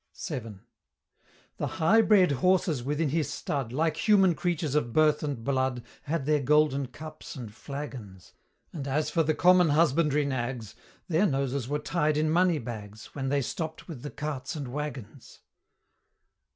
[0.27, 0.55] VII.
[1.57, 6.25] The high bred horses within his stud, Like human creatures of birth and blood, Had
[6.25, 8.33] their Golden Cups and flagons:
[8.73, 10.73] And as for the common husbandry nags,
[11.07, 15.41] Their noses were tied in money bags, When they stopp'd with the carts and wagons.